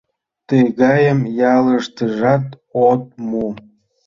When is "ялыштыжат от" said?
1.55-3.03